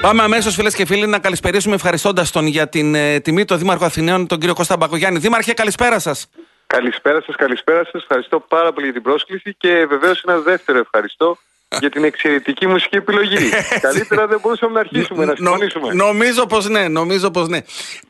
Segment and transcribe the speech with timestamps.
[0.00, 3.84] Πάμε αμέσως, φίλες και φίλοι, να καλησπερίσουμε ευχαριστώντας τον για την ε, τιμή, τον Δήμαρχο
[3.84, 5.18] Αθηναίων, τον κύριο Κώστα Μπακογιάννη.
[5.18, 6.30] Δήμαρχε, καλησπέρα σας.
[6.66, 8.02] Καλησπέρα σας, καλησπέρα σας.
[8.02, 11.38] Ευχαριστώ πάρα πολύ για την πρόσκληση και βεβαίως ένα δεύτερο ευχαριστώ
[11.82, 13.50] για την εξαιρετική μουσική επιλογή.
[13.80, 15.92] Καλύτερα δεν μπορούσαμε να αρχίσουμε να συμφωνήσουμε.
[15.94, 17.58] νομίζω πως ναι, νομίζω πως ναι.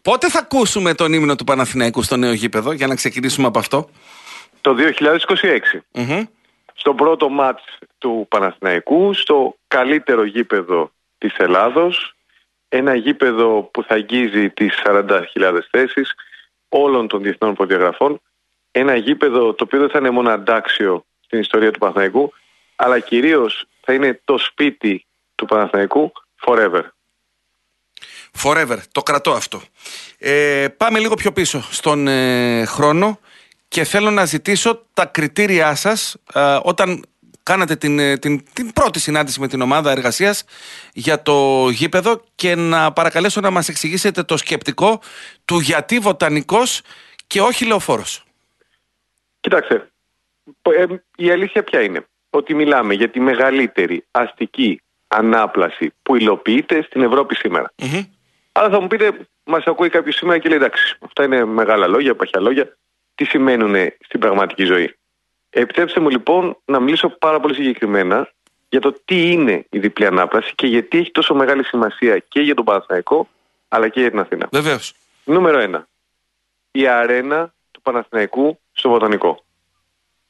[0.02, 3.88] Πότε θα ακούσουμε τον ύμνο του Παναθηναϊκού στο νέο γήπεδο, για να ξεκινήσουμε από αυτό;
[4.60, 4.76] Το
[5.92, 6.04] 2026.
[6.74, 7.62] Στο πρώτο μάτς
[7.98, 12.16] του Παναθηναϊκού, στο καλύτερο γήπεδο της Ελλάδος,
[12.68, 16.14] ένα γήπεδο που θα αγγίζει τις 40.000 θέσεις
[16.68, 18.20] όλων των διεθνών προδιαγραφών,
[18.70, 22.32] ένα γήπεδο το οποίο δεν θα είναι μόνο αντάξιο στην ιστορία του Παναθηναϊκού,
[22.76, 26.12] αλλά κυρίως θα είναι το σπίτι του Παναθηναϊκού
[26.46, 26.82] forever.
[28.42, 29.60] Forever, το κρατώ αυτό.
[30.18, 33.20] Ε, πάμε λίγο πιο πίσω στον ε, χρόνο
[33.68, 37.04] και θέλω να ζητήσω τα κριτήριά σας ε, όταν
[37.48, 40.44] κάνατε την, ε, την, την πρώτη συνάντηση με την ομάδα εργασίας
[40.92, 45.00] για το γήπεδο και να παρακαλέσω να μας εξηγήσετε το σκεπτικό
[45.44, 46.82] του γιατί βοτανικός
[47.26, 48.24] και όχι λεωφόρος.
[49.40, 49.88] Κοιτάξτε,
[50.62, 50.84] ε,
[51.16, 57.34] η αλήθεια ποια είναι; Ότι μιλάμε για τη μεγαλύτερη αστική ανάπλαση που υλοποιείται στην Ευρώπη
[57.34, 57.72] σήμερα.
[58.52, 59.12] Αλλά θα μου πείτε,
[59.44, 62.76] μας ακούει κάποιος σήμερα και λέει εντάξει, αυτά είναι μεγάλα λόγια, παχιά λόγια.
[63.14, 64.97] Τι σημαίνουν στην πραγματική ζωή;
[65.50, 68.32] Επιτρέψτε μου λοιπόν να μιλήσω πάρα πολύ συγκεκριμένα
[68.68, 72.54] για το τι είναι η διπλή ανάπλαση και γιατί έχει τόσο μεγάλη σημασία και για
[72.54, 73.28] τον Παναθηναϊκό
[73.68, 74.48] αλλά και για την Αθήνα.
[74.52, 74.94] Βεβαίως.
[75.24, 75.88] Νούμερο ένα.
[76.70, 79.44] Η αρένα του Παναθηναϊκού στο Βοτανικό.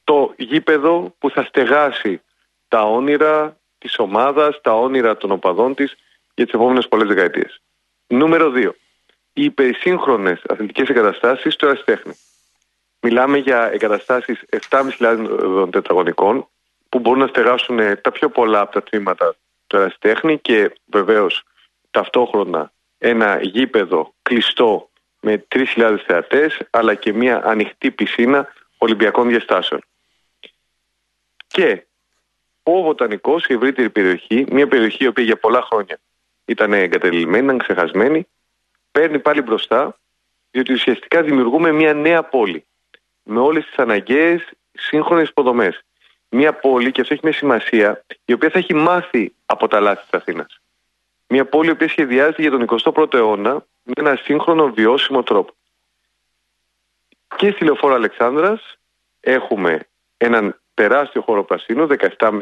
[0.05, 2.23] Το γήπεδο που θα στεγάσει
[2.69, 5.97] τα όνειρα της ομάδας, τα όνειρα των οπαδών της
[6.35, 7.61] για τις επόμενες πολλές δεκαετίες.
[8.07, 8.75] Νούμερο δύο.
[9.33, 12.13] Οι υπερσύγχρονες αθλητικές εγκαταστάσεις στο Εραστέχνη.
[13.11, 16.49] Μιλάμε για εγκαταστάσεις 7.500 τετραγωνικών
[16.89, 19.35] που μπορούν να στεγάσουν τα πιο πολλά από τα τμήματα
[19.67, 21.43] του ερασιτέχνη και βεβαίως
[21.91, 29.81] ταυτόχρονα ένα γήπεδο κλειστό με 3.000 θεατές αλλά και μια ανοιχτή πισίνα Ολυμπιακών διαστάσεων.
[31.47, 31.87] Και
[32.63, 35.99] ο Βοτανικός, η ευρύτερη περιοχή, μια περιοχή η οποία για πολλά χρόνια
[36.45, 38.27] ήταν εγκατελειμμένη, ήταν ξεχασμένη,
[38.91, 39.99] παίρνει πάλι μπροστά
[40.51, 42.63] διότι ουσιαστικά δημιουργούμε μια νέα πόλη
[43.31, 45.85] με όλες τις αναγκαίες σύγχρονες υποδομές.
[46.29, 50.01] Μια πόλη, και αυτό έχει μια σημασία, η οποία θα έχει μάθει από τα λάθη
[50.01, 50.61] της Αθήνας.
[51.27, 53.53] Μια πόλη η οποία σχεδιάζεται για τον 21ο αιώνα
[53.83, 55.53] με ένα σύγχρονο βιώσιμο τρόπο.
[57.37, 58.79] Και στη Λεωφόρο Αλεξάνδρας
[59.21, 61.87] έχουμε έναν τεράστιο χώρο πρασίνου,
[62.19, 62.41] 17,5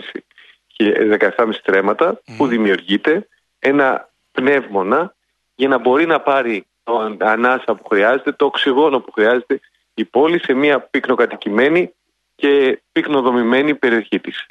[1.37, 5.15] 17 τρέματα, που δημιουργείται ένα πνεύμονα
[5.55, 9.61] για να μπορεί να πάρει το ανάσα που χρειάζεται, το οξυγόνο που χρειάζεται
[9.99, 11.93] η πόλη σε μια πυκνοκατοικημένη
[12.34, 14.47] και πυκνοδομημένη περιοχή της.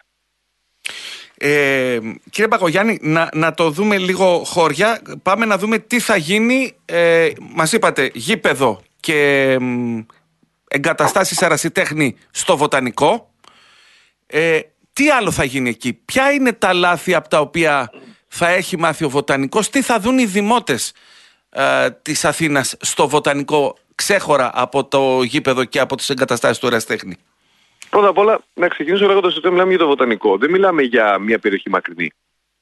[1.37, 5.01] Ε, κύριε Πακογιάννη, να, να το δούμε λίγο χώρια.
[5.23, 6.75] Πάμε να δούμε τι θα γίνει.
[6.85, 9.57] Ε, μας είπατε γήπεδο και
[10.67, 13.29] εγκαταστάσεις αρασιτέχνη στο Βοτανικό.
[14.27, 14.59] Ε,
[14.93, 17.91] τι άλλο θα γίνει εκεί; Ποια είναι τα λάθη από τα οποία
[18.27, 20.93] θα έχει μάθει ο Βοτανικός; Τι θα δουν οι δημότες
[21.49, 27.17] ε, της Αθήνας στο Βοτανικό ξέχωρα από το γήπεδο και από τις εγκαταστάσεις του Εραστέχνη.
[27.89, 30.37] Πρώτα απ' όλα να ξεκινήσω λέγοντας ότι μιλάμε για το βοτανικό.
[30.37, 32.11] Δεν μιλάμε για μια περιοχή μακρινή.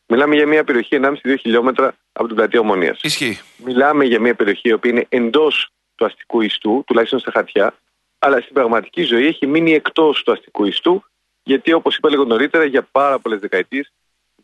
[0.07, 2.99] Μιλάμε για μια περιοχή 1,5-2 χιλιόμετρα από την πλατεία Ομονίας.
[3.01, 3.39] Ισχύει.
[3.57, 7.73] Μιλάμε για μια περιοχή η οποία είναι εντός του αστικού ιστού, τουλάχιστον στα χαρτιά,
[8.19, 11.03] αλλά στην πραγματική ζωή έχει μείνει εκτός του αστικού ιστού,
[11.43, 13.91] γιατί όπως είπα λίγο νωρίτερα, για πάρα πολλές δεκαετίες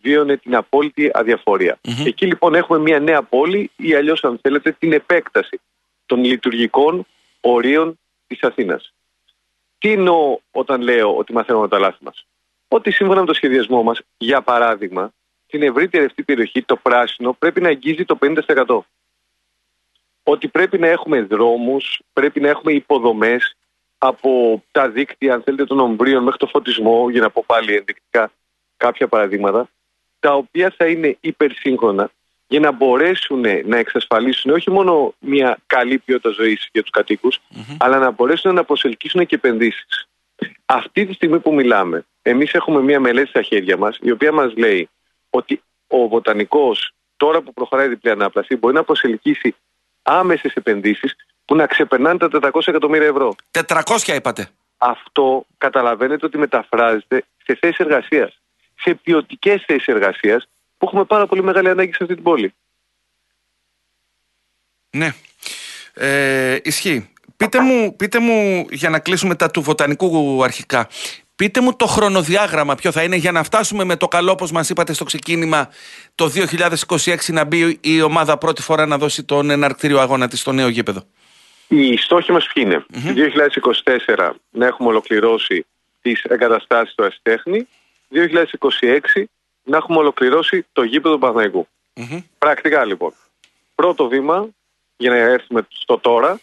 [0.02, 1.12] βίωνε την απόλυτη
[2.06, 5.60] Εκεί λοιπόν έχουμε μια νέα πόλη ή αλλιώς, αν θέλετε, την επέκταση
[6.10, 7.06] των λειτουργικών
[7.42, 8.94] ορίων της Αθήνας.
[9.78, 12.26] Τι εννοώ όταν λέω ότι μαθαίνουμε τα λάθη μας;
[12.68, 15.14] Ότι σύμφωνα με το σχεδιασμό μας, για παράδειγμα,
[15.46, 18.86] στην ευρύτερη αυτή περιοχή το πράσινο πρέπει να αγγίζει το 50%.
[20.24, 23.56] Ότι πρέπει να έχουμε δρόμους, πρέπει να έχουμε υποδομές
[23.98, 28.32] από τα δίκτυα, αν θέλετε, των ομβρίων μέχρι το φωτισμό, για να πω πάλι ενδεικτικά
[28.78, 29.70] κάποια παραδείγματα,
[30.20, 32.12] τα οποία θα είναι υπερσύγχρονα
[32.50, 37.30] για να μπορέσουν να εξασφαλίσουν όχι μόνο μια καλή ποιότητα ζωής για τους κατοικου
[37.78, 40.08] αλλά να μπορέσουν να προσελκύσουν και επενδύσεις.
[40.66, 44.54] Αυτή τη στιγμή που μιλάμε, εμείς έχουμε μια μελέτη στα χέρια μας, η οποία μας
[44.56, 44.90] λέει
[45.30, 49.56] ότι ο βοτανικός, τώρα που προχωράει η διπλή ανάπλαση, μπορεί να προσελκύσει
[50.02, 51.16] άμεσες επενδύσεις
[51.46, 53.36] που να ξεπερνάνε τα 400 εκατομμύρια ευρώ.
[53.68, 54.48] 400 είπατε.
[54.78, 58.40] Αυτό καταλαβαίνετε ότι μεταφράζεται σε θέσεις εργασίας.
[58.76, 60.48] Σε ποιοτικές θέσεις εργασίας
[60.80, 62.54] που έχουμε πάρα πολύ μεγάλη ανάγκη σε αυτή την πόλη.
[64.90, 65.14] Ναι.
[65.94, 67.10] Ε, ισχύει.
[67.38, 70.88] Πείτε μου, πείτε μου, για να κλείσουμε τα του βοτανικού αρχικά,
[71.40, 74.70] Πείτε μου το χρονοδιάγραμμα ποιο θα είναι για να φτάσουμε με το καλό, όπως μας
[74.70, 75.70] είπατε στο ξεκίνημα,
[76.16, 76.32] το
[76.96, 80.68] 2026 να μπει η ομάδα πρώτη φορά να δώσει τον εναρκτήριο αγώνα της στο νέο
[80.68, 81.04] γήπεδο.
[81.68, 84.16] Οι στόχοι μας ποιοι είναι; Mm-hmm.
[84.16, 85.66] 2024 να έχουμε ολοκληρώσει
[86.02, 87.68] τις εγκαταστάσεις του Αστέχνη.
[88.10, 89.24] 2026
[89.70, 91.68] να έχουμε ολοκληρώσει το γήπεδο του παναθηναικου
[92.38, 93.14] Πρακτικά λοιπόν.
[93.76, 94.48] Πρώτο βήμα
[94.98, 96.40] για να έρθουμε στο τωρα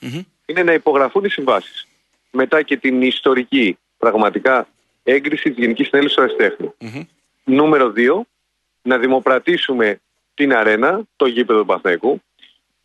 [0.46, 1.86] είναι να υπογραφούν οι συμβάσεις.
[2.30, 4.68] Μετά και την ιστορική πραγματικά
[5.02, 6.72] έγκριση της Γενικής Συνέλευσης του Αριστέχνη.
[7.44, 8.20] Νούμερο 2,
[8.82, 10.00] να δημοπρατήσουμε
[10.34, 12.20] την αρένα, το γήπεδο του Παναθηναϊκού.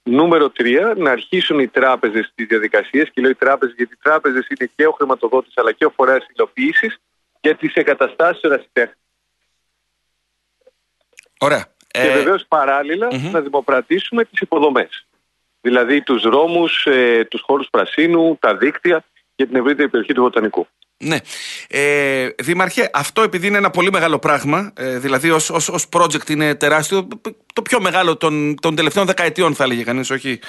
[0.03, 4.47] Νούμερο 3, να αρχίσουν οι τράπεζες στις διαδικασίες και λέω οι τράπεζες γιατί οι τράπεζες
[4.47, 6.99] είναι και ο χρηματοδότης αλλά και ο φορέας υλοποίησης
[7.41, 9.00] για τις εγκαταστάσεις του Αριστέχνη.
[11.41, 11.65] Ωραία.
[11.88, 12.13] Και ε...
[12.13, 12.45] βεβαίως
[13.31, 15.05] να δημοπρατήσουμε τις υποδομές.
[15.61, 19.03] Δηλαδή τους δρόμους, ε, τους χώρους πρασίνου, τα δίκτυα
[19.35, 20.67] για την ευρύτερη περιοχή του Βοτανικού.
[20.97, 21.17] Ναι.
[21.67, 26.29] Ε, Δήμαρχε, αυτό επειδή είναι ένα πολύ μεγάλο πράγμα, ε, δηλαδή ως, ως, ως project
[26.29, 27.07] είναι τεράστιο,
[27.53, 30.39] το πιο μεγάλο των, των τελευταίων δεκαετιών θα έλεγε κανείς, όχι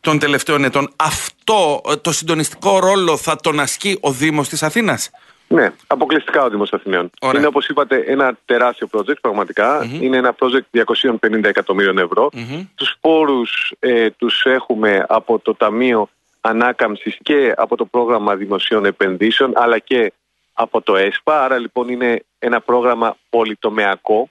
[0.00, 0.92] των τελευταίων ετών.
[0.96, 5.10] Αυτό ε, το συντονιστικό ρόλο θα τον ασκεί ο Δήμος της Αθήνας;
[5.48, 7.10] Ναι, αποκλειστικά ο Δήμος Αθηναίων.
[7.20, 7.38] Ωραία.
[7.38, 10.84] Είναι όπως είπατε ένα τεράστιο project πραγματικα Είναι ένα project
[11.20, 12.30] 250 εκατομμύριων ευρώ.
[12.32, 12.66] Mm-hmm.
[12.74, 16.08] Τους πόρους ε, τους έχουμε από το Ταμείο
[16.40, 20.12] Ανάκαμψης και από το πρόγραμμα δημοσίων επενδύσεων αλλά και
[20.52, 21.44] από το ΕΣΠΑ.
[21.44, 24.30] Άρα λοιπόν είναι ένα πρόγραμμα πολυτομεακό.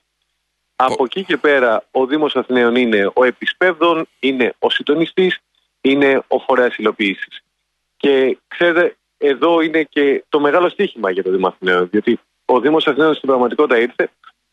[0.76, 5.40] Από εκεί και πέρα ο Δήμος Αθηναίων είναι ο επισπεύδων, είναι ο συντονιστής,
[5.82, 7.44] είναι ο φορέας υλοποίησης.
[7.98, 8.96] Και ξέρετε
[9.27, 11.89] εδώ είναι και το μεγάλο στίχημα για το Δήμο Αθηναίων.
[11.89, 14.10] Διότι ο Δήμος Αθηναίων στην πραγματικότητα ήρθε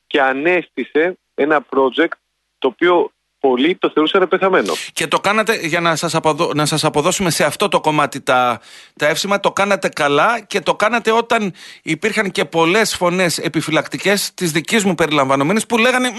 [0.06, 2.12] και ανέστησε ένα project
[2.58, 3.12] το οποίο
[3.42, 4.72] πολλοί το θεωρούσαν πεθαμένο.
[4.92, 6.50] Και το κάνατε, για να σας, αποδο...
[6.54, 8.60] να σας αποδώσουμε σε αυτό το κομμάτι τα...
[8.96, 11.52] τα εύσημα, το κάνατε καλά και το κάνατε όταν
[11.82, 16.10] υπήρχαν και πολλές φωνές επιφυλακτικές της δικής μου περιλαμβανομένης που λέγανε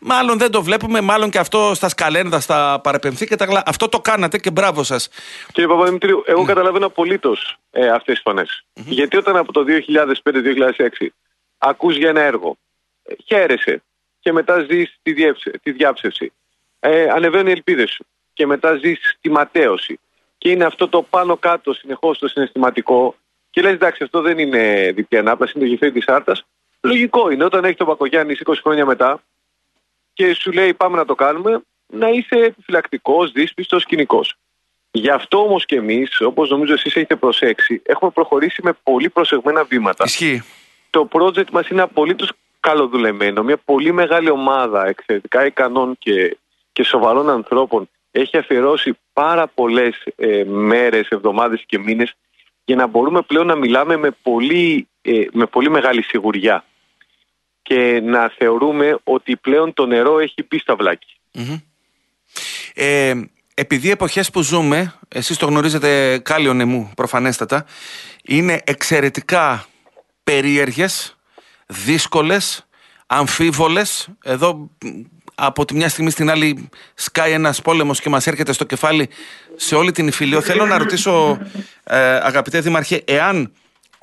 [0.00, 3.62] μάλλον δεν το βλέπουμε, μάλλον και αυτό στα σκαλένδα, στα παρεπενθεί και τα γλά.
[3.66, 5.08] Αυτό το κάνατε και μπράβο σας.
[5.52, 6.46] Κύριε Παπαδημητρίου, εγώ mm.
[6.46, 9.64] καταλαβαίνω απολύτως ε, αυτές τις φωνες Γιατί όταν από το
[10.24, 11.06] 2005-2006
[11.58, 12.56] ακούς για ένα έργο,
[13.02, 13.82] ε, χαίρεσαι
[14.20, 15.14] και μετά ζεις τη,
[15.62, 16.32] τη διάψευση
[16.80, 18.06] ε, ανεβαίνουν οι ελπίδες σου.
[18.32, 20.00] Και μετά ζεις τη ματέωση.
[20.38, 23.14] Και είναι αυτό το πάνω κάτω συνεχώς το συναισθηματικό.
[23.50, 26.44] Και λες, εντάξει, αυτό δεν είναι διπλή ανάπλαση, είναι το γεφύρι της Άρτας.
[26.80, 29.22] Λογικό είναι όταν έχει τον Πακογιάννη 20 χρόνια μετά
[30.12, 34.20] και σου λέει πάμε να το κάνουμε, να είσαι επιφυλακτικός, δύσπιστος, κοινικό.
[34.90, 39.64] Γι' αυτό όμως και εμείς, όπως νομίζω εσείς έχετε προσέξει, έχουμε προχωρήσει με πολύ προσεγμένα
[39.64, 40.04] βήματα.
[40.04, 40.42] Ισχύει.
[40.90, 43.42] Το project μας είναι απολύτως καλοδουλεμένο.
[43.42, 46.36] Μια πολύ μεγάλη ομάδα εξαιρετικά ικανών και
[46.72, 52.14] και σοβαρών ανθρώπων έχει αφιερώσει πάρα πολλές ε, μέρες, εβδομάδες και μήνες
[52.64, 56.64] για να μπορούμε πλέον να μιλάμε με πολύ, ε, με πολύ μεγάλη σιγουριά
[57.62, 61.14] και να θεωρούμε ότι πλέον το νερό έχει μπει στα βλακι
[62.74, 63.14] Ε,
[63.54, 67.66] επειδή εποχές που ζούμε, εσείς το γνωρίζετε κάλλιο νεμού προφανέστατα,
[68.24, 69.66] είναι εξαιρετικά
[70.24, 71.16] περίεργες,
[71.66, 72.66] δύσκολες,
[73.06, 74.08] αμφίβολες.
[74.24, 74.70] Εδώ
[75.42, 79.08] από τη μια στιγμή στην άλλη σκάει ένας πόλεμος και μας έρχεται στο κεφάλι
[79.56, 80.40] σε όλη την υφηλio.
[80.42, 81.38] Θέλω να ρωτήσω,
[81.84, 83.52] ε, αγαπητέ Δημαρχέ, εάν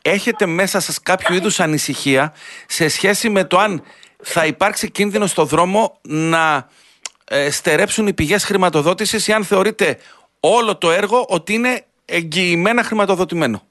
[0.01, 2.33] έχετε μέσα σας κάποιο είδους ανησυχία
[2.67, 3.83] σε σχέση με το αν
[4.23, 6.69] θα υπάρξει κίνδυνο στο δρόμο να
[7.25, 9.97] ε, στερέψουν οι πηγές χρηματοδότησης ή αν θεωρείτε
[10.39, 13.61] όλο το έργο ότι είναι εγγυημένα χρηματοδοτημένο;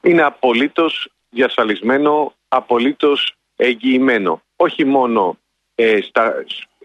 [0.00, 4.42] Είναι απολύτως διασφαλισμένο, απολύτως εγγυημένο.
[4.56, 5.38] Όχι μόνο
[5.74, 6.34] ε, στα,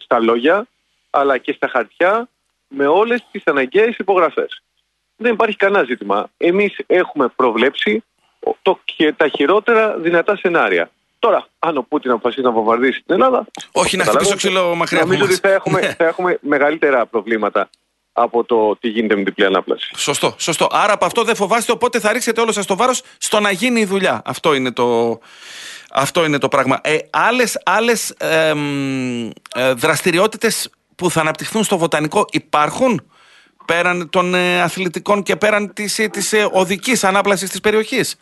[0.04, 0.68] στα λόγια
[1.10, 2.30] αλλά και στα χαρτιά
[2.68, 4.62] με όλες τις αναγκαίες υπογραφές.
[5.16, 6.30] Δεν υπάρχει κανένα ζήτημα.
[6.38, 8.04] Εμείς έχουμε προβλέψει
[8.62, 10.92] το, και τα χειρότερα δυνατά σενάρια.
[11.20, 13.46] Τώρα, αν ο Πούτιν αποφασίσει να βομβαρδίσει την Ελλάδα.
[13.72, 15.94] Όχι, να χτυπήσει ξύλο μακριά Νομίζω ότι θα έχουμε, ναι.
[15.94, 17.70] θα έχουμε μεγαλύτερα προβλήματα
[18.14, 19.92] από το τι γίνεται με την διπλή ανάπλαση.
[19.96, 20.68] Σωστό, σωστό.
[20.72, 23.80] Άρα από αυτό δεν φοβάστε, οπότε θα ρίξετε όλο σας το βάρος στο να γίνει
[23.80, 24.22] η δουλειά.
[24.26, 25.20] Αυτό είναι το,
[25.94, 26.80] αυτό είναι το πράγμα.
[26.84, 28.54] Ε, άλλες άλλες ε,
[29.74, 33.12] δραστηριότητες που θα αναπτυχθούν στο βοτανικό υπάρχουν;
[33.66, 38.18] Πέραν των ε, αθλητικών και πέραν της, ε, της ε, οδικής ανάπλασης της περιοχής;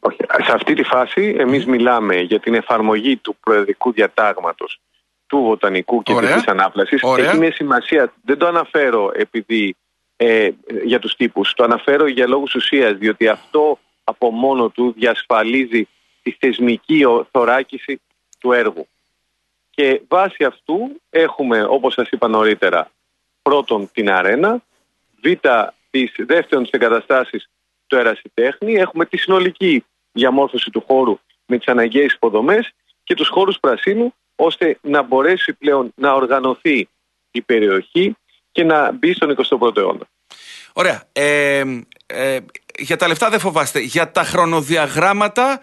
[0.00, 0.16] Όχι.
[0.44, 4.80] Σε αυτή τη φάση εμείς μιλάμε για την εφαρμογή του προεδρικού διατάγματος
[5.26, 6.34] του βοτανικού και Ωραία.
[6.34, 7.02] της ανάπλασης.
[7.02, 7.28] Ωραία.
[7.28, 8.12] Έχει μια σημασία.
[8.24, 9.76] Δεν το αναφέρω επειδή
[10.16, 10.48] ε,
[10.84, 11.54] για τους τύπους.
[11.54, 15.88] Το αναφέρω για λόγους ουσίας, διότι αυτό από μόνο του διασφαλίζει
[16.24, 18.00] τη θεσμική θωράκιση
[18.40, 18.88] του έργου.
[19.70, 22.90] Και βάσει αυτού έχουμε, όπως σας είπα νωρίτερα,
[23.42, 24.62] πρώτον την αρένα,
[25.22, 25.30] β,
[25.90, 27.48] τις δεύτερον τις εγκαταστάσεις
[27.86, 32.72] του ερασιτέχνη, έχουμε τη συνολική διαμόρφωση του χώρου με τις αναγκαίες υποδομές
[33.04, 36.88] και τους χώρους πρασίνου ώστε να μπορέσει πλέον να οργανωθεί
[37.30, 38.16] η περιοχή
[38.52, 40.08] και να μπει στον 21ο αιώνα.
[40.72, 41.02] Ωραία.
[41.12, 41.62] Ε,
[42.06, 42.38] ε,
[42.78, 43.80] για τα λεφτά δεν φοβάστε.
[43.80, 45.60] Για τα χρονοδιαγράμματα,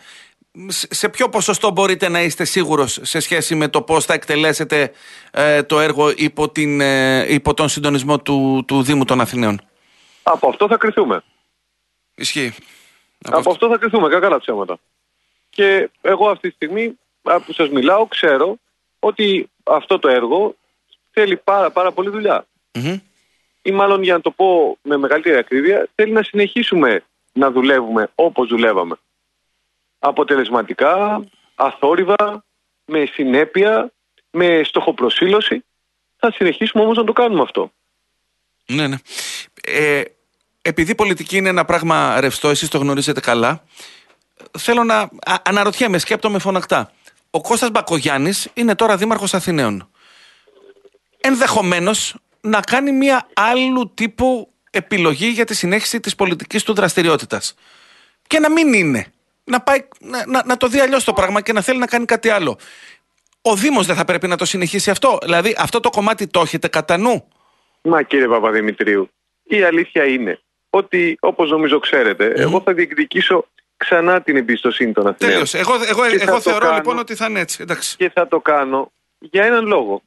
[0.70, 4.91] σε ποιο ποσοστό μπορείτε να είστε σίγουρος σε σχέση με το πώς θα εκτελέσετε
[5.31, 9.62] ε, το έργο υπό, την, ε, υπό τον συντονισμό του, του Δήμου των Αθηναίων;
[10.24, 11.24] Από αυτό θα κρυθούμε.
[12.15, 12.53] Ισχύει.
[13.25, 14.77] Από, αυτό θα κρυθούμε, κακά ψέματα.
[15.50, 16.98] Και εγώ αυτή τη στιγμή
[17.46, 18.58] που σας μιλάω ξέρω
[19.00, 20.55] ότι αυτό το έργο
[21.12, 22.27] θέλει πάρα, πάρα πολύ
[23.62, 27.03] Ή μάλλον για να το πω με μεγαλύτερη ακρίβεια, θέλει να συνεχίσουμε
[27.34, 28.96] να δουλεύουμε όπως δουλεύαμε.
[30.03, 31.24] Αποτελεσματικά,
[31.55, 32.43] αθόρυβα,
[32.86, 33.91] με συνέπεια,
[34.31, 35.65] με στοχοπροσύλωση.
[36.17, 37.72] Θα συνεχίσουμε όμως να το κάνουμε αυτό.
[38.65, 38.96] Ναι, ναι.
[39.63, 40.03] Ε,
[40.62, 43.63] επειδή πολιτική είναι ένα πράγμα ρευστό, εσείς το γνωρίζετε καλά,
[44.58, 45.10] θέλω να
[45.43, 46.91] αναρωτιέμαι, σκέπτομαι φωνακτά.
[47.29, 49.89] Ο Κώστας Μπακογιάννης είναι τώρα δήμαρχος Αθηναίων.
[51.22, 57.55] Ενδεχομένως να κάνει μια άλλου τύπου επιλογή για τη συνέχιση της πολιτικής του δραστηριότητας.
[58.27, 59.12] Και να μην είναι.
[59.51, 62.05] Να, πάει, να, να, να το δει αλλιώς το πράγμα και να θέλει να κάνει
[62.05, 62.58] κάτι άλλο.
[63.41, 65.17] Ο Δήμος δεν θα πρέπει να το συνεχίσει αυτό.
[65.22, 67.27] Δηλαδή αυτό το κομμάτι το έχετε κατά νου;
[67.81, 69.10] Μα κύριε Παπαδημητρίου,
[69.43, 70.39] η αλήθεια είναι
[70.70, 73.46] ότι όπως νομίζω ξέρετε, εγώ θα διεκδικήσω
[73.77, 75.31] ξανά την εμπιστοσύνη των Αθηναίων.
[75.31, 75.58] Τέλειωσε.
[75.58, 77.58] Εγώ, εγώ, εγώ θεωρώ λοιπόν ότι θα είναι έτσι.
[77.62, 77.96] Εντάξει.
[77.98, 80.01] Και θα το κάνω για έναν λόγο.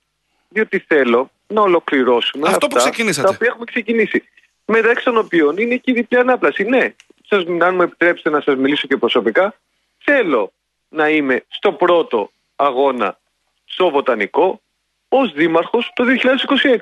[0.48, 3.26] Διότι θέλω να ολοκληρώσουμε αυτό αυτά που ξεκινήσατε.
[3.26, 4.24] τα οποία έχουμε ξεκινήσει.
[4.64, 6.64] Μεταξύ των οποίων είναι και η διπλή ανάπλαση.
[6.64, 6.94] Ναι,
[7.34, 9.54] σας, αν μου επιτρέψετε να σας μιλήσω και προσωπικά,
[9.98, 10.52] θέλω
[10.88, 13.18] να είμαι στο πρώτο αγώνα
[13.64, 14.60] στο Βοτανικό
[15.08, 16.78] ως δήμαρχος το 2026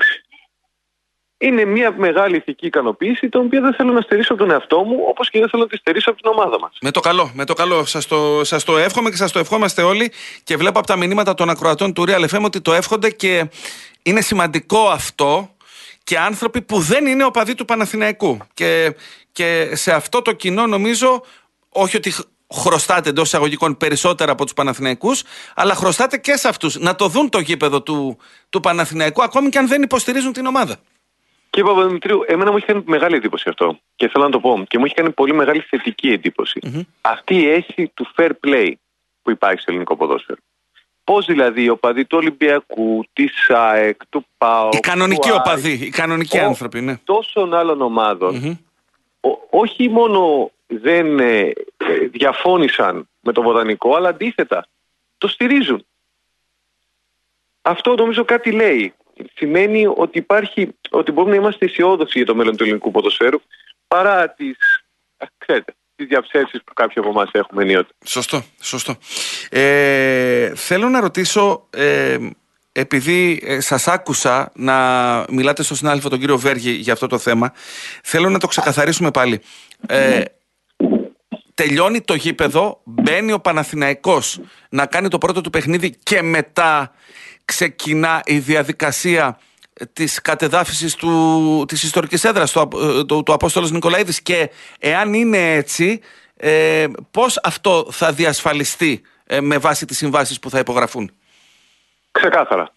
[1.42, 4.96] είναι μια μεγάλη ηθική ικανοποίηση, την οποία δεν θέλω να στερήσω από τον εαυτό μου,
[5.08, 6.76] όπως και δεν θέλω να τη στερήσω από την ομάδα μας.
[6.80, 7.84] Με το καλό, με το καλό.
[7.84, 10.12] Σας το, σας το εύχομαι και σας το ευχόμαστε όλοι.
[10.44, 13.48] Και βλέπω από τα μηνύματα των ακροατών του Real FM ότι το εύχονται και
[14.02, 15.54] είναι σημαντικό αυτό
[16.04, 18.38] και άνθρωποι που δεν είναι οπαδοί του Παναθηναϊκού.
[18.54, 18.94] Και,
[19.32, 21.22] και σε αυτό το κοινό νομίζω,
[21.68, 22.12] όχι ότι
[22.52, 25.22] χρωστάτε εντός εισαγωγικών περισσότερα από τους Παναθηναϊκούς,
[25.54, 28.18] αλλά χρωστάτε και σε αυτούς να το δουν το γήπεδο του,
[28.50, 30.76] του Παναθηναϊκού, ακόμη και αν δεν υποστηρίζουν την ομάδα.
[31.50, 33.78] Κύριε Παπαδημητρίου, εμένα μου έχει κάνει μεγάλη εντύπωση αυτό.
[33.96, 34.64] Και θέλω να το πω.
[34.68, 36.20] Και μου έχει κάνει πολύ μεγάλη θετική
[37.00, 38.72] Αυτή η αίσθηση του fair play
[39.22, 40.38] που υπάρχει στο ελληνικό ποδόσφαιρο.
[41.04, 44.68] Πώς δηλαδή οι οπαδοί του Ολυμπιακού, της ΣΑΕΚ, του ΠΑΟ.
[44.72, 46.96] Οι κανονικοί του οπαδοί, οι κανονικοί ο, άνθρωποι, ναι.
[47.04, 47.82] Τόσων άλλων
[49.50, 51.52] όχι μόνο δεν ε, ε,
[52.10, 54.66] διαφώνησαν με το βοτανικό, αλλά αντίθετα
[55.18, 55.86] το στηρίζουν.
[57.62, 58.94] Αυτό νομίζω κάτι λέει
[59.34, 63.40] σημαίνει ότι, υπάρχει, ότι μπορούμε να είμαστε αισιόδοξοι για το μέλλον του ελληνικού ποδοσφαίρου
[63.88, 64.56] παρά τις,
[65.38, 67.92] ξέρετε, τις διαψεύσεις που κάποιοι από εμάς έχουμε ενίοτε.
[68.04, 68.96] Σωστό, σωστό.
[69.50, 72.18] Ε, θέλω να ρωτήσω, ε,
[72.72, 74.76] επειδή ε, σας άκουσα να
[75.28, 77.52] μιλάτε στον συνάδελφο τον κύριο Βέργη για αυτό το θέμα,
[78.02, 79.40] θέλω να το ξεκαθαρίσουμε πάλι.
[79.86, 80.22] Ε,
[81.54, 86.92] τελειώνει το γήπεδο, μπαίνει ο Παναθηναϊκός να κάνει το πρώτο του παιχνίδι και μετά
[87.44, 89.38] ξεκινά η διαδικασία
[89.92, 95.54] της κατεδάφισης του, της ιστορικής έδρας του, ε, του, του Απόστολος Νικολαίδης και εάν είναι
[95.54, 96.00] έτσι
[96.36, 101.10] ε, πώς αυτό θα διασφαλιστεί ε, με βάση τις συμβάσεις που θα υπογραφούν;
[102.12, 102.70] Ξεκάθαρα.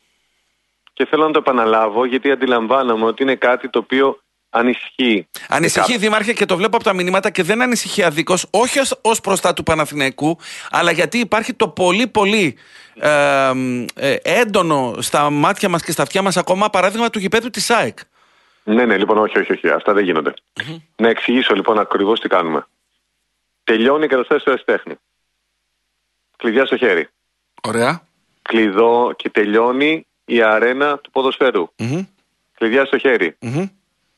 [0.94, 5.28] Και θέλω να το επαναλάβω γιατί αντιλαμβάνομαι ότι είναι κάτι το οποίο ανησυχεί.
[5.50, 9.54] Ανησυχεί, Δήμαρχε, και το βλέπω από τα μηνύματα και δεν ανησυχεί αδίκως, όχι ως προστά
[9.54, 10.38] του Παναθηναϊκού,
[10.70, 12.58] αλλά γιατί υπάρχει το πολύ πολύ
[13.00, 13.52] ε,
[13.96, 17.98] ε, έντονο στα μάτια μας και στα αυτιά μας ακόμα παράδειγμα του γηπέδου της ΣΑΕΚ.
[18.64, 19.70] Ναι, ναι, λοιπόν, όχι, όχι, όχι.
[19.70, 20.34] Αυτά δεν γινονται
[20.96, 22.68] Να εξηγήσω λοιπόν ακριβώς τι κάνουμε.
[23.64, 24.96] Τελειώνει η καταστάση του τέχνη.
[26.38, 27.08] Κλειδιά στο χέρι.
[27.62, 28.02] Ωραία.
[28.48, 31.68] Κλειδώ και τελειώνει η αρένα του ποδοσφαιρου
[32.54, 33.38] Κλειδιά στο χέρι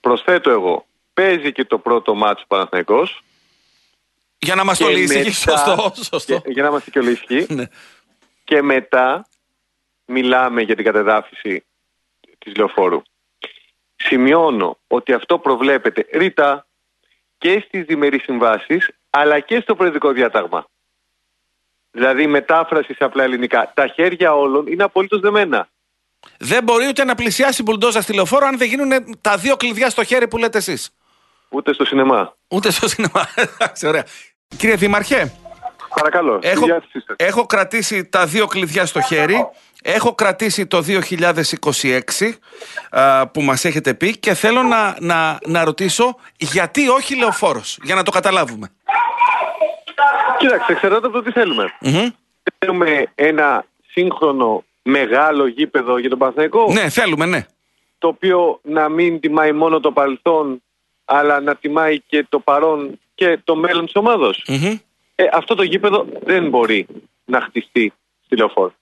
[0.07, 3.23] προσθέτω εγώ, παίζει και το πρώτο μάτσο Παναθηναϊκός.
[4.37, 6.41] Για να μας το λύσει, σωστό, σωστό.
[6.45, 7.45] Για, να είμαστε και ολίσχοι.
[7.49, 7.63] Ναι.
[8.43, 9.27] και μετά
[10.05, 11.65] μιλάμε για την κατεδάφιση
[12.37, 13.01] της λεωφόρου.
[13.95, 16.67] Σημειώνω ότι αυτό προβλέπεται ρητά
[17.37, 20.67] και στις διμερείς συμβάσεις αλλά και στο προεδρικό διάταγμα.
[21.97, 23.71] Δηλαδή μετάφραση σε απλά ελληνικά.
[23.73, 25.67] Τα χέρια όλων είναι απολύτως δεμένα.
[26.37, 30.03] Δεν μπορεί ούτε να πλησιάσει μπουλντόζα στη λεωφόρο αν δεν γίνουν τα δύο κλειδιά στο
[30.03, 30.89] χέρι που λέτε εσείς.
[31.49, 32.35] Ούτε στο σινεμά.
[32.47, 33.27] Ούτε στο σινεμά.
[33.59, 34.05] Εντάξει, ωραία.
[34.57, 35.33] Κύριε Δημαρχέ.
[35.95, 36.39] Παρακαλώ.
[36.41, 36.65] Έχω,
[37.15, 39.47] έχω κρατήσει τα δύο κλειδιά στο χέρι.
[39.81, 42.01] Έχω κρατήσει το 2026
[43.31, 48.03] που μας έχετε πει και θέλω να, να, να ρωτήσω γιατί όχι λεωφόρος, για να
[48.03, 48.71] το καταλάβουμε.
[50.37, 51.73] Κοίταξε, εξαρτάται από το τι θέλουμε.
[51.81, 52.07] Μμμ.
[52.57, 57.45] Θέλουμε ένα σύγχρονο μεγάλο γήπεδο για τον Παναθηναϊκό, Ναι, θέλουμε, ναι.
[57.97, 60.61] το οποίο να μην τιμάει μόνο το παρελθόν,
[61.05, 64.43] αλλά να τιμάει και το παρόν και το μέλλον της ομάδος.
[64.47, 64.77] Μμμ.
[65.15, 66.87] Ε, αυτό το γήπεδο δεν μπορεί
[67.25, 67.93] να χτιστεί
[68.25, 68.73] στη λεωφόρο.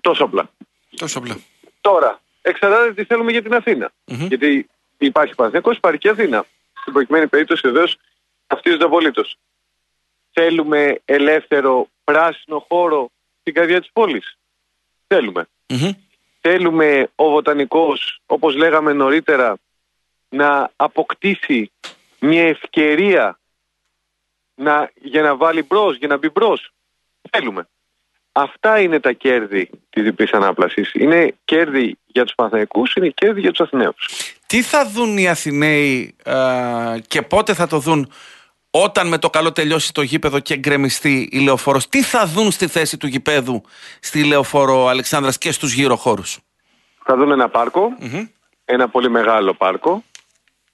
[0.00, 0.50] Τόσο απλά.
[0.96, 1.36] Τόσο απλά.
[1.80, 4.26] Τώρα, εξαρτάται τι θέλουμε για την αθηνα Μμμ.
[4.26, 6.44] Γιατί υπάρχει Παναθηναϊκός, υπάρχει και Αθήνα.
[6.80, 7.96] Στην προκειμένη περίπτωση βεβαίως
[8.46, 9.36] ταυτίζονται απολύτως.
[10.36, 13.10] Θέλουμε ελεύθερο πράσινο χώρο
[13.40, 14.38] στην καρδιά της πόλης.
[15.06, 15.46] Θέλουμε.
[15.68, 15.90] Μμμ.
[16.40, 19.56] Θέλουμε ο βοτανικός, όπως λέγαμε νωρίτερα,
[20.28, 21.70] να αποκτήσει
[22.18, 23.38] μια ευκαιρία
[24.54, 26.70] να, για να βάλει μπρος, για να μπει μπρος.
[27.30, 27.68] Θέλουμε.
[28.32, 30.92] Αυτά είναι τα κέρδη της διπλής ανάπλασης.
[30.94, 34.08] Είναι κέρδη για τους Παναθηναϊκούς, είναι κέρδη για τους Αθηναίους.
[34.46, 38.12] Τι θα δουν οι Αθηναίοι α, και πότε θα το δουν
[38.76, 41.88] όταν με το καλό τελειώσει το γήπεδο και γκρεμιστεί η λεωφόρος.
[41.88, 43.62] Τι θα δουν στη θέση του γηπέδου
[44.00, 46.38] στη λεωφόρο Αλεξάνδρας και στους γύρω χώρους;
[47.04, 48.26] Θα δουν ένα πάρκο, Μμμ.
[48.64, 50.04] ένα πολύ μεγάλο πάρκο.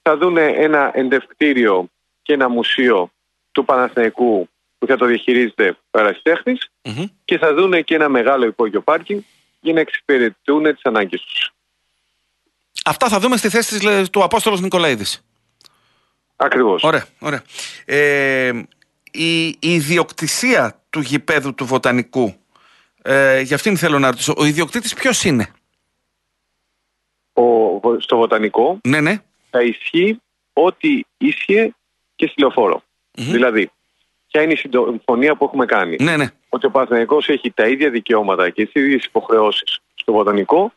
[0.03, 1.89] Θα δουν ένα εντευκτήριο
[2.23, 3.11] και ένα μουσείο
[3.53, 7.05] του Παναθηναϊκού που θα το διαχειρίζεται ο ερασιτέχνης Μμμ.
[7.25, 9.21] και θα δουν και ένα μεγάλο υπόγειο πάρκινγκ
[9.61, 11.51] για να εξυπηρετούν τις ανάγκες τους.
[12.85, 15.25] Αυτά θα δούμε στη θέση της, λε- του Απόστολος Νικολαίδης.
[16.43, 16.83] Ακριβώς.
[16.83, 17.43] Ωραία, ωραία.
[17.85, 18.53] Ε,
[19.11, 22.35] η, η ιδιοκτησία του γηπέδου του Βοτανικού,
[23.03, 25.49] ε, για αυτήν θέλω να ρωτήσω, ο ιδιοκτήτης ποιος είναι;
[27.33, 29.23] Ο, στο βοτανικό Ναι, ναι.
[29.51, 30.21] θα ισχύει
[30.53, 31.75] ό,τι ίσχυε
[32.17, 32.83] και στη λεωφόρο.
[33.19, 33.31] Μμμ.
[33.31, 33.71] Δηλαδή,
[34.31, 36.27] ποια είναι η συμφωνία που έχουμε κάνει; Ναι, ναι.
[36.49, 40.73] Ότι ο Παναθηναϊκός έχει τα ίδια δικαιώματα και τις ίδιες υποχρεώσεις στο βοτανικό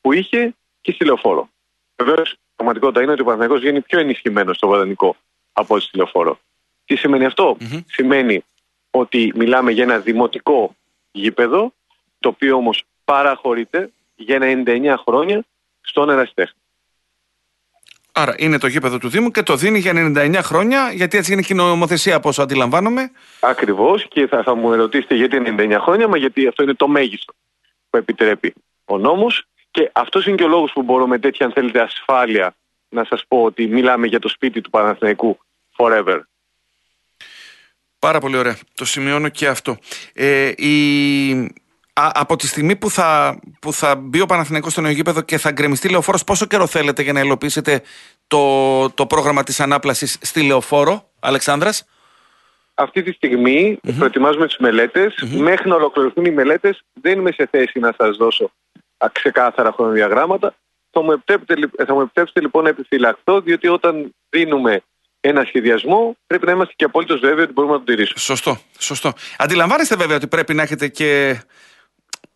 [0.00, 1.48] που είχε και στη λεωφόρο.
[1.96, 5.16] Βεβαίως, η πραγματικότητα είναι ότι ο Παναθηναϊκός βγαίνει πιο ενισχυμένος στο βοτανικό
[5.52, 6.38] από ό,τι στη λεωφόρο.
[6.84, 7.80] Τι σημαίνει αυτό, Μμμ.
[7.86, 8.44] Σημαίνει
[8.90, 10.74] ότι μιλάμε για ένα δημοτικό
[11.10, 11.72] γήπεδο,
[12.18, 15.44] το οποίο όμως παραχωρείται για 99 χρόνια
[15.80, 16.58] στον ερασιτέχνη.
[18.12, 21.42] Άρα είναι το γήπεδο του Δήμου και το δίνει για 99 χρόνια, γιατί έτσι είναι
[21.42, 23.10] και η νομοθεσία από όσο αντιλαμβάνομαι.
[23.40, 27.32] Ακριβώς και θα, θα μου ερωτήσετε γιατί 99 χρόνια, μα γιατί αυτό είναι το μέγιστο
[27.90, 28.54] που επιτρέπει
[28.84, 32.54] ο νόμος και αυτός είναι και ο λόγος που μπορώ με τέτοια αν θέλετε ασφάλεια
[32.88, 35.38] να σας πω ότι μιλάμε για το σπίτι του Παναθηναϊκού
[35.76, 36.20] forever.
[37.98, 38.58] Πάρα πολύ ωραία.
[38.74, 39.76] Το σημειώνω και αυτό.
[40.12, 41.32] Ε, η...
[41.92, 45.38] Α, από τη στιγμή που θα, που θα μπει ο Παναθηναϊκός στο νέο γήπεδο και
[45.38, 47.82] θα γκρεμιστεί λεωφόρος, πόσο καιρό θέλετε για να υλοποιήσετε
[48.26, 51.84] το, το πρόγραμμα της ανάπλασης στη λεωφόρο, Αλεξάνδρας;
[52.74, 57.78] Αυτή τη στιγμη προετοιμάζουμε τις μελετες Μέχρι να ολοκληρωθούν οι μελέτες δεν είμαι σε θέση
[57.78, 60.54] να σας δώσω α, ξεκάθαρα χρονοδιαγράμματα.
[60.90, 64.82] Θα μου, επιτρέπετε, λι- θα μου επιτρέψετε λοιπόν να επιφυλαχθώ διότι όταν δίνουμε
[65.20, 68.18] ένα σχεδιασμό πρέπει να είμαστε και απόλυτος βέβαιοι ότι μπορούμε να τον τηρήσουμε.
[68.20, 69.12] Σωστό, σωστό.
[69.38, 71.40] Αντιλαμβάνεστε βέβαια ότι πρέπει να έχετε και.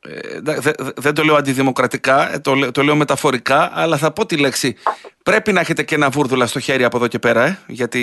[0.00, 4.12] ε, δε- δε- δεν το λέω αντιδημοκρατικά, ε, το, λέ- το λέω μεταφορικά, αλλά θα
[4.12, 4.77] πω τη λέξη.
[5.22, 8.00] Πρέπει να έχετε και ένα βούρδουλα στο χέρι από εδώ και πέρα, ε, γιατί,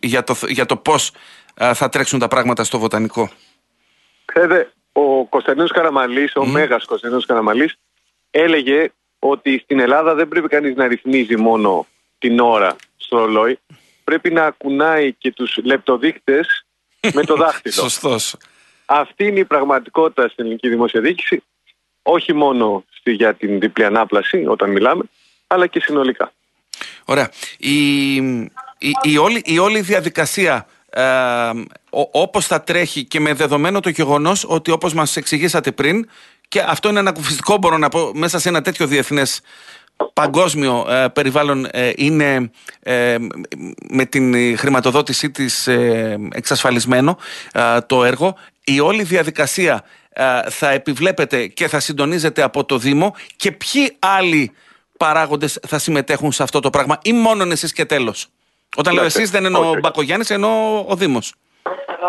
[0.00, 1.12] για το, για το πώς
[1.62, 3.30] α, θα τρέξουν τα πράγματα στο βοτανικό.
[4.24, 7.74] Ξέρετε, ο Κωνσταντίνος Καραμαλής, ο Μέγας Κωνσταντίνος Καραμαλής,
[8.30, 11.86] έλεγε ότι στην Ελλάδα δεν πρέπει κανείς να ρυθμίζει μόνο
[12.18, 13.58] την ώρα στο ρολόι.
[14.04, 16.66] Πρέπει να κουνάει και τους λεπτοδείκτες
[17.14, 17.74] με το δάχτυλο.
[17.88, 18.36] Σωστός.
[18.86, 21.42] Αυτή είναι η πραγματικότητα στην ελληνική δημόσια διοίκηση,
[22.02, 25.04] όχι μόνο στη, για την διπλή ανάπλαση όταν μιλάμε,
[25.46, 26.32] αλλά και συνολικά.
[27.04, 27.30] Ωραία.
[27.58, 31.02] Η, η, η, όλη, η όλη διαδικασία ε,
[31.90, 36.08] ο- όπως θα τρέχει και με δεδομένο το γεγονός ότι όπως μας εξηγήσατε πριν
[36.48, 39.40] και αυτό είναι ανακουφιστικό μπορώ να πω μέσα σε ένα τέτοιο διεθνές
[40.12, 42.50] παγκόσμιο ε, περιβάλλον ε, είναι
[42.82, 43.16] ε,
[43.90, 47.18] με την χρηματοδότησή της ε, εξασφαλισμένο
[47.52, 48.36] ε, το έργο.
[48.64, 54.52] Η όλη διαδικασία ε, θα επιβλέπεται και θα συντονίζεται από το Δήμο και ποιοι άλλοι
[54.96, 58.26] παράγοντες θα συμμετέχουν σε αυτό το πράγμα ή μόνο εσείς και τέλος;
[58.76, 59.78] Όταν λέω Κοιτάξτε, εσείς δεν εννοώ ο όχι.
[59.80, 61.34] Μπακογιάννης, εννοώ ο Δήμος.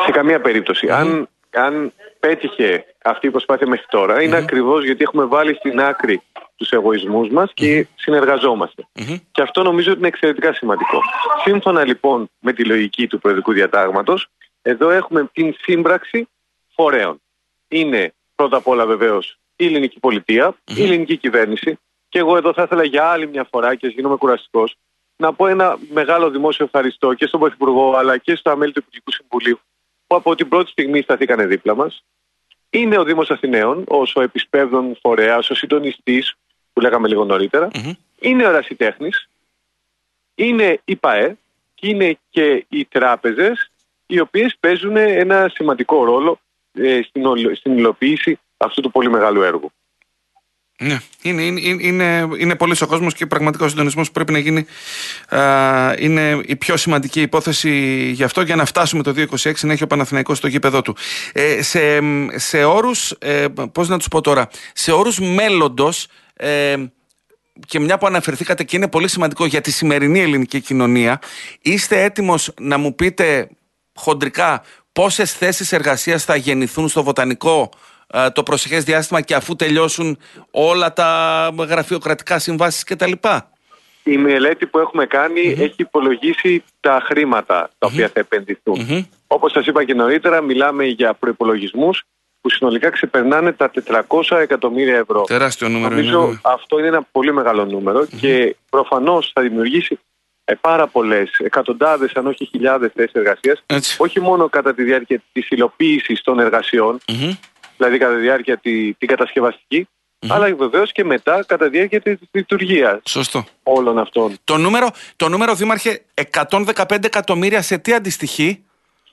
[0.05, 0.89] Σε καμία περίπτωση.
[0.89, 6.21] Αν, αν πέτυχε αυτή η προσπάθεια μέχρι τώρα, είναι ακριβώς γιατί έχουμε βάλει στην άκρη
[6.55, 8.87] τους εγωισμούς μας και συνεργαζόμαστε.
[9.31, 11.01] Και αυτό νομίζω ότι είναι εξαιρετικά σημαντικό.
[11.43, 14.27] Σύμφωνα λοιπόν με τη λογική του Προεδρικού Διατάγματος,
[14.61, 16.27] εδώ έχουμε την σύμπραξη
[16.75, 17.21] φορέων.
[17.67, 22.63] Είναι πρώτα απ' όλα βεβαίως η ελληνική πολιτεία, η ελληνική κυβέρνηση και εγώ εδώ θα
[22.63, 24.75] ήθελα για άλλη μια φορά και ας γίνομαι κουραστικός
[25.21, 29.11] να πω ένα μεγάλο δημόσιο ευχαριστώ και στον Πρωθυπουργό αλλά και στα μέλη του Υπουργικού
[29.11, 29.59] Συμβουλίου
[30.07, 32.03] που από την πρώτη στιγμή σταθήκανε δίπλα μας.
[32.69, 36.35] Είναι ο Δήμος Αθηναίων ως ο επισπεύδων φορέας, ο συντονιστής
[36.73, 37.67] που λέγαμε λίγο νωρίτερα.
[38.19, 39.29] Είναι ο Ρασιτέχνης,
[40.35, 41.37] είναι η ΠαΕ
[41.75, 43.71] και είναι και οι τράπεζες
[44.05, 46.39] οι οποίες παίζουν ένα σημαντικό ρόλο
[46.73, 47.23] ε, στην,
[47.55, 49.71] στην υλοποίηση αυτού του πολύ μεγάλου έργου.
[50.81, 54.39] Ναι, είναι, είναι, είναι, είναι πολύ ο κόσμος και πραγματικά ο συντονισμός που πρέπει να
[54.39, 54.65] γίνει
[55.27, 57.71] α, είναι η πιο σημαντική υπόθεση
[58.13, 60.95] γι' αυτό για να φτάσουμε το 2026 να έχει ο Παναθηναϊκός στο γήπεδό του.
[61.33, 61.99] Ε, σε
[62.35, 66.07] σε όρους, ε, πώς να τους πω τώρα, σε όρους μέλλοντος.
[66.33, 66.75] Ε,
[67.67, 71.21] και μια που αναφερθήκατε και είναι πολύ σημαντικό για τη σημερινή ελληνική κοινωνία,
[71.61, 73.49] είστε έτοιμος να μου πείτε
[73.93, 77.98] χοντρικά πόσες θέσεις εργασίας θα γεννηθούν στο βοτανικό ε,
[78.33, 80.17] το προσεχές διάστημα και αφού τελειώσουν
[80.51, 83.11] όλα τα γραφειοκρατικά συμβάσεις κτλ.
[84.03, 88.87] Η μελέτη που έχουμε έχει υπολογίσει τα χρήματα τα οποία θα επενδυθούν.
[88.89, 89.05] Mm-hmm.
[89.27, 91.89] Όπως σας είπα και νωρίτερα, μιλάμε για προπολογισμού
[92.41, 93.71] που συνολικά ξεπερνάνε τα
[94.07, 95.23] 400 εκατομμύρια ευρώ.
[95.23, 95.95] Τεράστιο νούμερο.
[95.95, 96.39] Νομίζω είναι.
[96.41, 99.99] αυτό είναι ένα πολύ μεγάλο και προφανώς θα δημιουργήσει
[100.43, 103.63] ε, πάρα πολλές, εκατοντάδες αν όχι χιλιάδες θέσεις εργασίας,
[103.97, 106.99] όχι μόνο κατά τη διάρκεια της υλοποίησης των εργασιων
[107.79, 109.87] δηλαδή κατά τη διάρκεια τη, την κατασκευαστική,
[110.27, 113.01] αλλά βεβαίως και μετά κατά τη διάρκεια της λειτουργίας
[113.63, 114.37] όλων αυτών.
[114.43, 118.63] Το νούμερο, το νούμερο, Δήμαρχε, 115 εκατομμύρια σε τι αντιστοιχεί;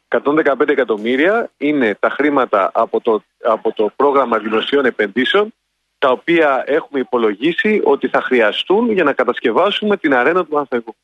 [0.09, 5.55] 115 εκατομμύρια είναι τα χρήματα από το, από το πρόγραμμα δημοσίων επενδύσεων
[5.99, 10.97] τα οποία έχουμε υπολογίσει ότι θα χρειαστούν για να κατασκευάσουμε την αρένα του Ανθέκου.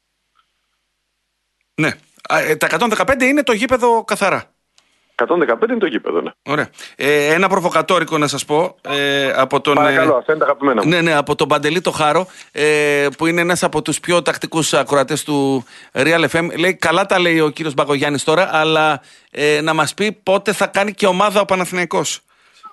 [1.75, 1.90] Ναι.
[2.29, 2.66] Ε, τα
[3.07, 4.53] 115 είναι το γήπεδο καθαρά.
[5.29, 6.31] 115 είναι το γήπεδο, ναι.
[6.43, 6.69] Ωραία.
[6.97, 8.77] Ε, ένα προβοκατόρικο να σας πω.
[8.89, 10.89] Ε, από τον, Παρακαλώ, αυτά είναι τα αγαπημένα μου.
[10.89, 14.73] Ναι, ναι, από τον Παντελή το Χάρο, ε, που είναι ένας από τους πιο τακτικούς
[14.73, 16.49] ακροατές του Real FM.
[16.59, 20.67] Λέει, καλά τα λέει ο κύριος Μπαγκογιάννη τώρα, αλλά ε, να μας πει πότε θα
[20.67, 22.21] κάνει και ομάδα ο Παναθηναϊκός.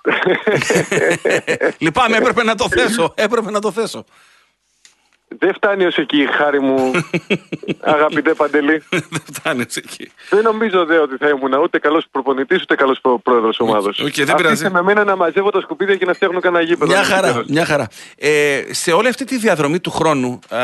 [1.78, 3.12] Λυπάμαι, έπρεπε να το θέσω.
[3.16, 4.04] Έπρεπε να το θέσω.
[5.38, 6.90] Δεν φτάνει ως εκεί, χάρη μου,
[7.94, 8.82] αγαπητέ Παντελή.
[8.90, 10.10] Δεν φτάνει ως εκεί.
[10.30, 13.90] Δεν νομίζω δε ότι θα ήμουν ούτε καλός προπονητής ούτε καλός πρόεδρος ομάδα.
[13.90, 14.70] Okay, δεν πειράζει.
[14.70, 16.92] με μένα να μαζεύω τα σκουπίδια και να φτιάχνω κανένα γήπεδο.
[16.92, 17.44] Μια χαρά.
[17.48, 17.88] Μια χαρά.
[18.16, 20.58] Ε, σε όλη αυτή τη διαδρομή του χρόνου, ε,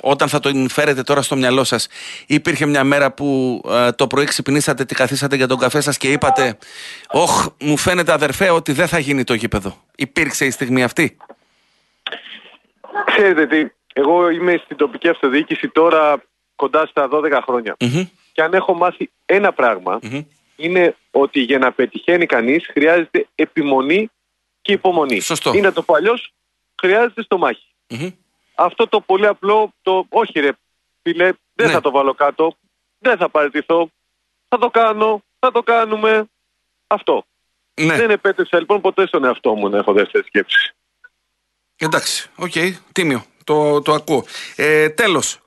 [0.00, 1.86] όταν θα το φέρετε τώρα στο μυαλό σας,
[2.26, 6.12] υπήρχε μια μέρα που ε, το πρωί ξυπνήσατε, τι καθίσατε για τον καφέ σας και
[6.12, 6.58] είπατε,
[7.10, 9.76] Ωχ, μου φαίνεται αδερφέ ότι δεν θα γίνει το γήπεδο.
[9.96, 11.16] Υπήρξε η στιγμή αυτή;
[13.04, 16.22] Ξέρετε τι, εγώ είμαι στην τοπική αυτοδιοίκηση τώρα
[16.54, 17.76] κοντά στα 12 χρονια
[18.32, 19.54] Και αν έχω μάθει ένα
[20.56, 24.10] είναι ότι για να πετυχαίνει κανείς χρειάζεται επιμονή
[24.60, 25.20] και υπομονή.
[25.20, 25.54] Σωστό.
[25.54, 26.32] Είναι το παλιός,
[26.80, 27.66] χρειάζεται στο μαχη
[28.54, 30.50] Αυτό το πολύ απλό, το όχι ρε
[31.02, 31.72] φίλε, δεν ναι.
[31.72, 32.56] θα το βάλω κάτω,
[32.98, 33.90] δεν θα παραιτηθώ,
[34.48, 36.24] θα το κάνω, θα το κάνουμε.
[36.86, 37.24] Αυτό.
[37.80, 37.96] Ναι.
[37.96, 40.74] Δεν επέτρεψα λοιπόν ποτέ στον εαυτό μου να έχω δεύτερη σκέψη.
[41.76, 43.24] Εντάξει, ok, okay, τίμιο.
[43.44, 44.24] Το, το ακούω.
[44.56, 45.38] Ε, τέλος,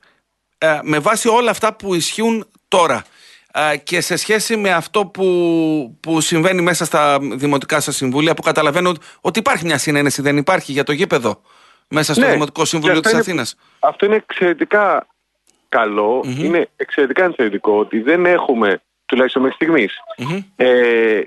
[0.58, 3.04] ε, με βάση όλα αυτά που ισχύουν τώρα
[3.52, 8.42] ε, και σε σχέση με αυτό που, που συμβαίνει μέσα στα δημοτικά σας συμβούλια που
[8.42, 11.40] καταλαβαίνω ότι υπάρχει μια συναίνεση, δεν υπάρχει για το γήπεδο
[11.88, 13.56] μέσα στο ναι, Δημοτικό Συμβούλιο της Αθήνας.
[13.78, 15.06] Αυτό είναι εξαιρετικά
[16.24, 19.94] είναι εξαιρετικά ενθαρρυντικό ότι δεν έχουμε, τουλάχιστον μέχρι στιγμής,
[20.56, 21.20] ε,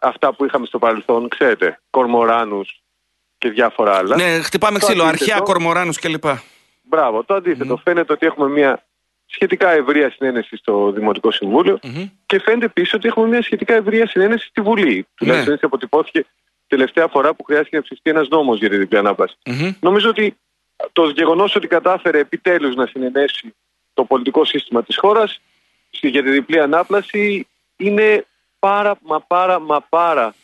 [0.00, 2.82] αυτά που είχαμε στο παρελθόν, ξέρετε, κορμοράνους,
[3.44, 4.16] και διάφορα άλλα.
[4.16, 6.24] Ναι, χτυπάμε ξύλο, αρχαία κορμοράνου κλπ.
[6.82, 7.24] Μπράβο.
[7.24, 7.76] Το αντίθετο.
[7.76, 8.84] Φαίνεται ότι έχουμε μια
[9.26, 11.30] σχετικά ευρεία συνένεση στο Δημοτικό
[12.26, 14.94] και φαίνεται επίσης ότι έχουμε μια σχετικά ευρεία συνένεση στη Βουλή.
[14.94, 15.02] Ναι.
[15.14, 16.24] Τουλάχιστον έτσι αποτυπώθηκε
[16.66, 19.00] τελευταία φορά που χρειάστηκε να ψηφιστεί ένας νόμος για τη διπλή
[19.80, 20.36] Νομίζω ότι
[20.92, 23.54] το γεγονός ότι κατάφερε επιτέλους να συνενέσει
[23.94, 25.40] το πολιτικό σύστημα της χώρας
[25.90, 28.26] για τη διπλή ανάπλαση είναι
[28.58, 30.34] πάρα μα πάρα μα πάρα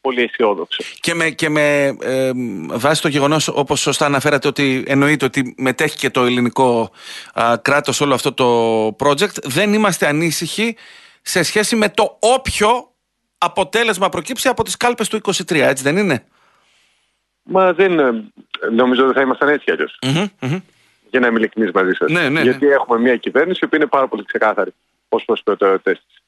[0.00, 0.82] πολύ αισιόδοξο.
[1.00, 2.30] Και με, και με ε,
[2.66, 6.90] βάση το γεγονός, όπως σωστά αναφέρατε, ότι εννοείται ότι μετέχει και το ελληνικό
[7.62, 10.76] κράτος όλο αυτό το project, δεν είμαστε ανήσυχοι
[11.22, 12.90] σε σχέση με το όποιο
[13.38, 16.24] αποτέλεσμα προκύψει από τις κάλπες του 23, έτσι δεν είναι;
[17.42, 18.32] Μα δεν ε,
[18.72, 19.74] νομίζω ότι θα ήμασταν έτσι
[21.10, 22.10] Για να είμαι ειλικρινή μαζί σας.
[22.10, 22.72] Ναι, ναι, Γιατί ναι.
[22.72, 24.74] έχουμε μια κυβέρνηση που είναι πάρα πολύ ξεκάθαρη
[25.08, 26.22] ως προς τι προτεραιότητε της.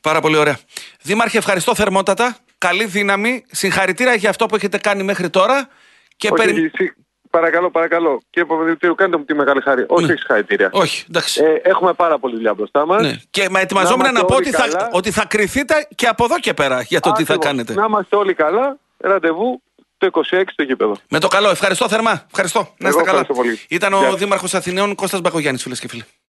[0.00, 0.58] Πάρα πολύ ωραία.
[1.02, 2.36] Δήμαρχε, ευχαριστώ θερμότατα.
[2.58, 3.44] Καλή δύναμη.
[3.50, 5.68] Συγχαρητήρια για αυτό που έχετε κάνει μέχρι τώρα.
[6.16, 6.70] Και Όχι,
[7.30, 8.20] Παρακαλώ, παρακαλώ.
[8.30, 9.84] Κύριε Παπαδημητρίου, κάντε μου τη μεγάλη χάρη.
[9.88, 10.68] Όχι, Όχι συγχαρητήρια.
[10.72, 11.42] Όχι, εντάξει.
[11.44, 13.02] Ε, έχουμε πάρα πολύ δουλειά μπροστά μας.
[13.02, 13.12] Ναι.
[13.30, 16.54] Και με ετοιμαζόμουν να, να πω ότι θα, ότι θα κρυθείτε και από εδώ και
[16.54, 17.74] πέρα για το τι θα κάνετε.
[17.74, 18.76] Να είμαστε όλοι καλά.
[18.98, 19.62] Ραντεβού
[19.98, 20.96] το 26 στο γήπεδο.
[21.08, 21.50] Με το καλό.
[21.50, 22.24] Ευχαριστώ θερμά.
[22.26, 22.74] Ευχαριστώ.
[22.78, 23.26] Να είστε καλά.
[23.68, 26.04] Ήταν ο Δήμαρχος Αθηναίων Κώστας Μπακογιάννης, φίλες και φίλοι.